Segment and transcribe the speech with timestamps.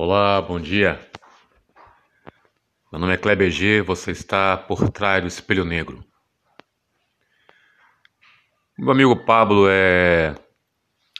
[0.00, 1.00] Olá, bom dia.
[2.92, 6.04] Meu nome é Kleber G, você está por trás do Espelho Negro.
[8.78, 10.36] Meu amigo Pablo é...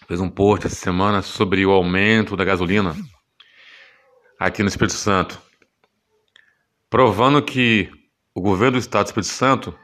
[0.07, 2.95] fez um post essa semana sobre o aumento da gasolina
[4.39, 5.43] aqui no Espírito Santo,
[6.89, 7.91] provando que
[8.33, 9.77] o governo do estado do Espírito Santo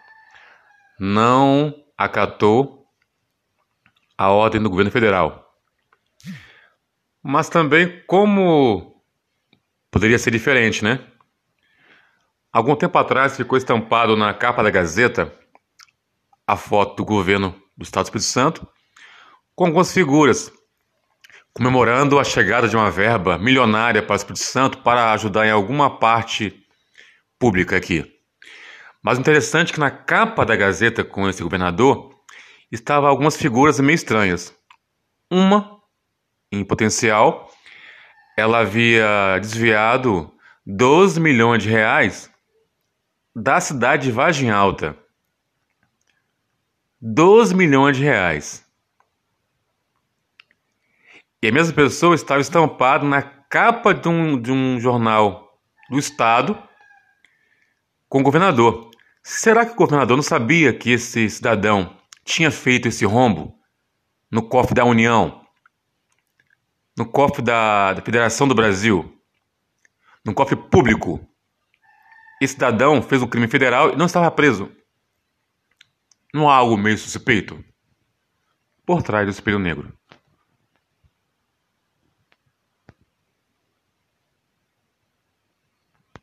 [1.01, 2.87] não acatou
[4.17, 5.44] a ordem do governo federal
[7.25, 9.03] mas também como
[9.91, 11.01] poderia ser diferente, né?
[12.53, 15.33] Algum tempo atrás ficou estampado na capa da Gazeta
[16.47, 18.69] a foto do governo do Estado do Espírito Santo
[19.57, 20.53] com algumas figuras
[21.55, 25.99] comemorando a chegada de uma verba milionária para o Espírito Santo para ajudar em alguma
[25.99, 26.63] parte
[27.39, 28.05] pública aqui.
[29.03, 32.11] Mas interessante é que na capa da Gazeta com esse governador
[32.71, 34.55] estavam algumas figuras meio estranhas.
[35.31, 35.75] Uma
[36.61, 37.51] em potencial,
[38.37, 40.33] ela havia desviado
[40.67, 42.31] 12 milhões de reais
[43.35, 44.97] da cidade de Vargem Alta.
[47.01, 48.65] 12 milhões de reais.
[51.43, 56.59] E a mesma pessoa estava estampada na capa de um, de um jornal do Estado
[58.09, 58.91] com o governador.
[59.23, 63.55] Será que o governador não sabia que esse cidadão tinha feito esse rombo
[64.31, 65.44] no cofre da União?
[66.97, 69.21] No cofre da, da Federação do Brasil,
[70.25, 71.21] no cofre público.
[72.41, 74.71] Esse cidadão fez um crime federal e não estava preso.
[76.33, 77.63] Não há algo meio suspeito
[78.85, 79.93] por trás do espelho negro.